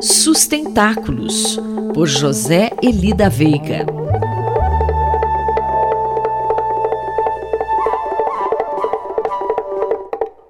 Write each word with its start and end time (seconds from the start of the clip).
Sustentáculos, 0.00 1.58
por 1.94 2.06
José 2.06 2.70
Elida 2.82 3.30
Veiga. 3.30 3.86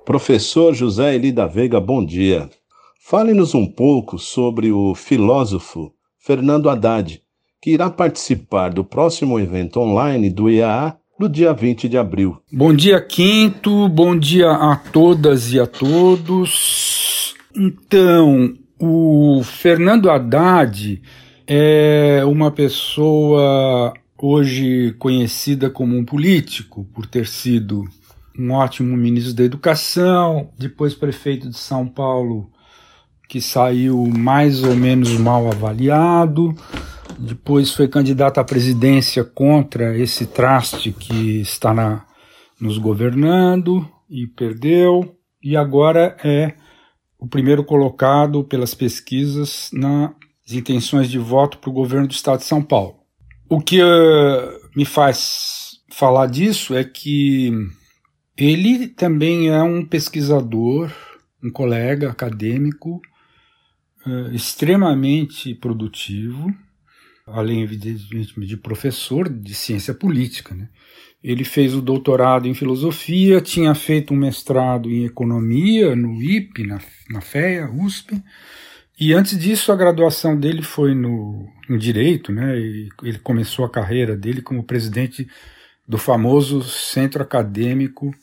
Professor 0.04 0.74
José 0.74 1.14
Elida 1.14 1.46
Veiga, 1.46 1.80
bom 1.80 2.04
dia. 2.04 2.51
Fale-nos 3.01 3.54
um 3.54 3.67
pouco 3.67 4.19
sobre 4.19 4.73
o 4.73 4.96
filósofo 4.96 5.93
Fernando 6.19 6.69
Haddad, 6.69 7.23
que 7.63 7.71
irá 7.71 7.89
participar 7.89 8.71
do 8.73 8.85
próximo 8.85 9.39
evento 9.39 9.79
online 9.79 10.29
do 10.29 10.51
IAA 10.51 10.97
no 11.21 11.29
dia 11.29 11.53
20 11.53 11.89
de 11.89 11.97
abril. 11.97 12.39
Bom 12.53 12.75
dia, 12.75 13.01
Quinto. 13.01 13.89
Bom 13.89 14.19
dia 14.19 14.51
a 14.51 14.75
todas 14.75 15.53
e 15.53 15.61
a 15.61 15.69
todos. 15.69 17.35
Então, 17.57 18.53
o 18.79 19.43
Fernando 19.43 20.11
Haddad 20.11 21.00
é 21.46 22.22
uma 22.25 22.50
pessoa 22.50 23.94
hoje 24.18 24.94
conhecida 24.98 25.71
como 25.71 25.96
um 25.96 26.04
político, 26.04 26.84
por 26.94 27.07
ter 27.07 27.26
sido 27.26 27.84
um 28.39 28.53
ótimo 28.53 28.96
ministro 28.96 29.34
da 29.34 29.44
Educação, 29.44 30.50
depois 30.58 30.94
prefeito 30.94 31.48
de 31.48 31.57
São 31.57 31.86
Paulo, 31.86 32.50
que 33.28 33.41
saiu 33.41 34.06
mais 34.06 34.62
ou 34.62 34.75
menos 34.75 35.12
mal 35.19 35.50
avaliado, 35.50 36.55
depois 37.19 37.72
foi 37.72 37.89
candidato 37.89 38.39
à 38.39 38.45
presidência 38.45 39.25
contra 39.25 39.97
esse 39.97 40.27
traste 40.27 40.92
que 40.92 41.41
está 41.41 41.72
na, 41.72 42.05
nos 42.61 42.78
governando 42.78 43.89
e 44.08 44.27
perdeu, 44.27 45.17
e 45.42 45.56
agora 45.56 46.17
é 46.22 46.55
o 47.19 47.27
primeiro 47.27 47.64
colocado 47.64 48.44
pelas 48.44 48.75
pesquisas 48.75 49.70
nas 49.72 50.12
intenções 50.50 51.11
de 51.11 51.19
voto 51.19 51.58
para 51.58 51.70
o 51.70 51.72
governo 51.72 52.06
do 52.06 52.12
estado 52.12 52.39
de 52.39 52.45
São 52.45 52.62
Paulo. 52.62 52.97
O 53.48 53.61
que 53.61 53.83
uh, 53.83 53.86
me 54.75 54.84
faz 54.84 55.81
falar 55.91 56.27
disso 56.27 56.75
é 56.75 56.84
que 56.84 57.53
ele 58.36 58.89
também 58.89 59.48
é 59.48 59.62
um 59.62 59.84
pesquisador, 59.84 60.92
um 61.42 61.50
colega 61.50 62.11
acadêmico 62.11 63.00
uh, 64.06 64.34
extremamente 64.34 65.55
produtivo, 65.55 66.53
além, 67.27 67.62
evidentemente, 67.62 68.47
de 68.47 68.56
professor 68.56 69.28
de 69.28 69.55
ciência 69.55 69.95
política. 69.95 70.55
Né? 70.55 70.69
Ele 71.27 71.43
fez 71.43 71.75
o 71.75 71.83
doutorado 71.83 72.47
em 72.47 72.55
filosofia, 72.55 73.41
tinha 73.41 73.75
feito 73.75 74.15
um 74.15 74.17
mestrado 74.17 74.89
em 74.89 75.05
economia 75.05 75.97
no 75.97 76.23
IP, 76.23 76.65
na, 76.65 76.81
na 77.11 77.21
FEA, 77.21 77.69
USP, 77.69 78.23
e 78.97 79.13
antes 79.13 79.37
disso 79.37 79.73
a 79.73 79.77
graduação 79.77 80.39
dele 80.39 80.63
foi 80.63 80.95
no, 80.95 81.49
direito, 81.77 82.31
né? 82.31 82.57
E 82.57 82.89
ele 83.03 83.19
começou 83.19 83.65
a 83.65 83.69
carreira 83.69 84.17
dele 84.17 84.41
como 84.41 84.63
presidente 84.63 85.27
do 85.87 85.99
famoso 85.99 86.63
Centro 86.63 87.25
Acadêmico 87.25 88.15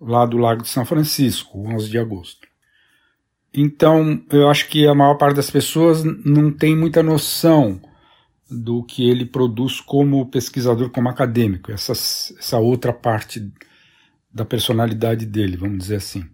lá 0.00 0.24
do 0.24 0.38
Lago 0.38 0.62
de 0.62 0.68
São 0.68 0.86
Francisco, 0.86 1.58
11 1.58 1.90
de 1.90 1.98
agosto. 1.98 2.46
Então, 3.52 4.22
eu 4.30 4.48
acho 4.48 4.68
que 4.68 4.86
a 4.86 4.94
maior 4.94 5.14
parte 5.14 5.34
das 5.34 5.50
pessoas 5.50 6.04
não 6.04 6.52
tem 6.52 6.76
muita 6.76 7.02
noção 7.02 7.80
do 8.50 8.82
que 8.82 9.08
ele 9.08 9.26
produz 9.26 9.80
como 9.80 10.26
pesquisador, 10.26 10.90
como 10.90 11.08
acadêmico, 11.08 11.70
essa, 11.70 11.92
essa 11.92 12.58
outra 12.58 12.92
parte 12.92 13.50
da 14.32 14.44
personalidade 14.44 15.26
dele, 15.26 15.56
vamos 15.56 15.78
dizer 15.78 15.96
assim. 15.96 16.24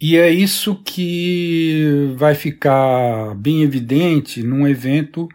E 0.00 0.16
é 0.16 0.30
isso 0.30 0.74
que 0.84 2.12
vai 2.16 2.34
ficar 2.34 3.34
bem 3.36 3.62
evidente 3.62 4.42
num 4.42 4.66
evento 4.66 5.28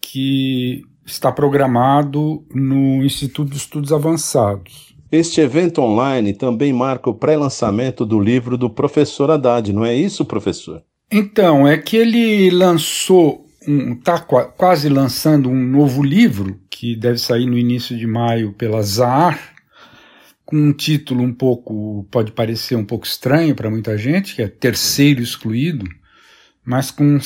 que 0.00 0.82
está 1.06 1.30
programado 1.30 2.44
no 2.52 3.04
Instituto 3.04 3.50
de 3.50 3.56
Estudos 3.56 3.92
Avançados. 3.92 4.96
Este 5.12 5.40
evento 5.40 5.80
online 5.80 6.32
também 6.32 6.72
marca 6.72 7.10
o 7.10 7.14
pré-lançamento 7.14 8.04
do 8.04 8.20
livro 8.20 8.56
do 8.56 8.70
professor 8.70 9.30
Haddad, 9.30 9.72
não 9.72 9.84
é 9.84 9.94
isso, 9.94 10.24
professor? 10.24 10.82
Então, 11.10 11.66
é 11.66 11.76
que 11.76 11.96
ele 11.96 12.50
lançou 12.50 13.46
está 13.60 14.14
um, 14.16 14.50
quase 14.56 14.88
lançando 14.88 15.50
um 15.50 15.66
novo 15.66 16.02
livro, 16.02 16.60
que 16.70 16.96
deve 16.96 17.18
sair 17.18 17.46
no 17.46 17.58
início 17.58 17.96
de 17.96 18.06
maio 18.06 18.52
pela 18.52 18.82
Zar, 18.82 19.38
com 20.44 20.56
um 20.56 20.72
título 20.72 21.22
um 21.22 21.32
pouco, 21.32 22.06
pode 22.10 22.32
parecer 22.32 22.74
um 22.74 22.84
pouco 22.84 23.06
estranho 23.06 23.54
para 23.54 23.70
muita 23.70 23.96
gente, 23.96 24.34
que 24.34 24.42
é 24.42 24.48
Terceiro 24.48 25.22
Excluído, 25.22 25.86
mas 26.64 26.90
com 26.90 27.04
um, 27.04 27.20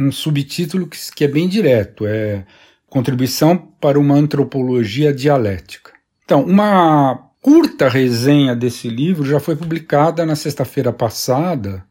um 0.00 0.12
subtítulo 0.12 0.86
que, 0.86 0.98
que 1.14 1.24
é 1.24 1.28
bem 1.28 1.48
direto, 1.48 2.06
é 2.06 2.44
Contribuição 2.88 3.56
para 3.56 3.98
uma 3.98 4.14
Antropologia 4.14 5.12
Dialética. 5.12 5.92
Então, 6.24 6.42
uma 6.42 7.28
curta 7.42 7.88
resenha 7.88 8.54
desse 8.54 8.88
livro 8.88 9.24
já 9.24 9.40
foi 9.40 9.56
publicada 9.56 10.24
na 10.24 10.36
sexta-feira 10.36 10.92
passada 10.92 11.84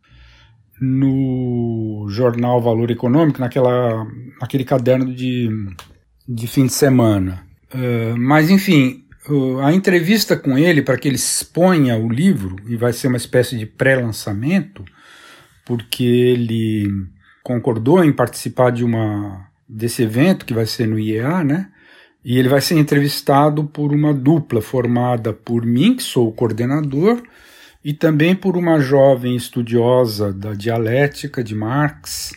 no 0.80 1.47
jornal 2.18 2.62
Valor 2.62 2.90
Econômico, 2.90 3.40
naquela, 3.40 4.06
naquele 4.42 4.64
caderno 4.64 5.14
de, 5.14 5.50
de 6.28 6.48
fim 6.48 6.66
de 6.66 6.74
semana. 6.74 7.44
Uh, 7.74 8.18
mas, 8.18 8.50
enfim, 8.50 9.06
uh, 9.30 9.60
a 9.60 9.74
entrevista 9.74 10.36
com 10.36 10.58
ele, 10.58 10.82
para 10.82 10.98
que 10.98 11.08
ele 11.08 11.16
exponha 11.16 11.96
o 11.96 12.10
livro, 12.10 12.56
e 12.68 12.76
vai 12.76 12.92
ser 12.92 13.08
uma 13.08 13.18
espécie 13.18 13.58
de 13.58 13.66
pré-lançamento, 13.66 14.84
porque 15.66 16.04
ele 16.04 16.90
concordou 17.44 18.04
em 18.04 18.12
participar 18.12 18.72
de 18.72 18.84
uma 18.84 19.46
desse 19.70 20.02
evento 20.02 20.46
que 20.46 20.54
vai 20.54 20.66
ser 20.66 20.88
no 20.88 20.98
IEA, 20.98 21.44
né? 21.44 21.70
E 22.24 22.38
ele 22.38 22.50
vai 22.50 22.62
ser 22.62 22.78
entrevistado 22.78 23.66
por 23.66 23.94
uma 23.94 24.14
dupla 24.14 24.62
formada 24.62 25.32
por 25.32 25.66
mim, 25.66 25.96
que 25.96 26.04
sou 26.04 26.28
o 26.28 26.34
coordenador, 26.34 27.22
e 27.84 27.94
também 27.94 28.36
por 28.36 28.58
uma 28.58 28.80
jovem 28.80 29.36
estudiosa 29.36 30.34
da 30.34 30.54
dialética 30.54 31.44
de 31.44 31.56
Marx, 31.56 32.34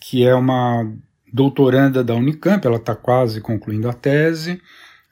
que 0.00 0.24
é 0.24 0.34
uma 0.34 0.90
doutoranda 1.32 2.02
da 2.04 2.14
Unicamp, 2.14 2.66
ela 2.66 2.76
está 2.76 2.94
quase 2.94 3.40
concluindo 3.40 3.88
a 3.88 3.92
tese, 3.92 4.60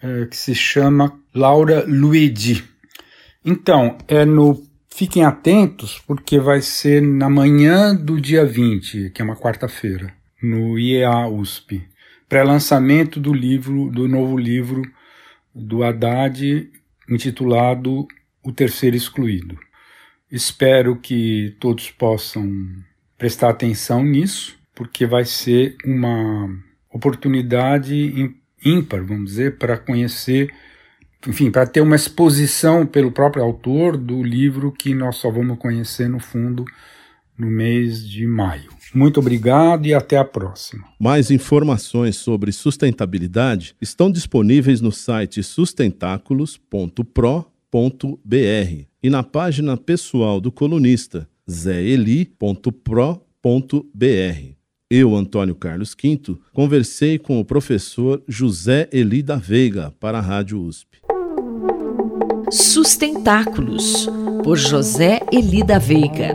é, 0.02 0.26
que 0.26 0.36
se 0.36 0.54
chama 0.54 1.18
Laura 1.34 1.84
Luigi. 1.86 2.64
Então, 3.44 3.96
é 4.06 4.24
no 4.24 4.62
fiquem 4.98 5.24
atentos, 5.24 6.02
porque 6.06 6.40
vai 6.40 6.60
ser 6.60 7.00
na 7.00 7.30
manhã 7.30 7.94
do 7.94 8.20
dia 8.20 8.44
20, 8.44 9.10
que 9.10 9.22
é 9.22 9.24
uma 9.24 9.36
quarta-feira, 9.36 10.12
no 10.42 10.76
IEA 10.76 11.28
USP, 11.28 11.86
pré-lançamento 12.28 13.20
do 13.20 13.32
livro, 13.32 13.90
do 13.90 14.08
novo 14.08 14.36
livro 14.36 14.82
do 15.54 15.84
Haddad, 15.84 16.68
intitulado 17.08 18.08
o 18.48 18.52
terceiro 18.52 18.96
excluído. 18.96 19.56
Espero 20.32 20.96
que 20.96 21.54
todos 21.60 21.90
possam 21.90 22.50
prestar 23.18 23.50
atenção 23.50 24.02
nisso, 24.02 24.58
porque 24.74 25.06
vai 25.06 25.26
ser 25.26 25.76
uma 25.84 26.48
oportunidade 26.90 28.32
ímpar, 28.64 29.04
vamos 29.04 29.32
dizer, 29.32 29.58
para 29.58 29.76
conhecer, 29.76 30.50
enfim, 31.26 31.50
para 31.50 31.66
ter 31.66 31.82
uma 31.82 31.94
exposição 31.94 32.86
pelo 32.86 33.12
próprio 33.12 33.44
autor 33.44 33.98
do 33.98 34.22
livro 34.22 34.72
que 34.72 34.94
nós 34.94 35.16
só 35.16 35.30
vamos 35.30 35.58
conhecer 35.58 36.08
no 36.08 36.18
fundo 36.18 36.64
no 37.36 37.50
mês 37.50 38.08
de 38.08 38.26
maio. 38.26 38.70
Muito 38.94 39.20
obrigado 39.20 39.84
e 39.86 39.92
até 39.92 40.16
a 40.16 40.24
próxima. 40.24 40.88
Mais 40.98 41.30
informações 41.30 42.16
sobre 42.16 42.50
sustentabilidade 42.50 43.76
estão 43.78 44.10
disponíveis 44.10 44.80
no 44.80 44.90
site 44.90 45.42
sustentáculos.pro 45.42 47.57
zeli.br 47.72 48.86
e 49.02 49.10
na 49.10 49.22
página 49.22 49.76
pessoal 49.76 50.40
do 50.40 50.50
colunista 50.50 51.28
zeli.pro.br. 51.48 52.38
Eu, 54.90 55.14
Antônio 55.14 55.54
Carlos 55.54 55.94
Quinto, 55.94 56.40
conversei 56.52 57.18
com 57.18 57.38
o 57.38 57.44
professor 57.44 58.22
José 58.26 58.88
Eli 58.90 59.22
da 59.22 59.36
Veiga 59.36 59.94
para 60.00 60.18
a 60.18 60.22
Rádio 60.22 60.60
USP. 60.60 60.98
Sustentáculos, 62.50 64.08
por 64.42 64.56
José 64.56 65.20
Eli 65.30 65.62
da 65.62 65.78
Veiga. 65.78 66.34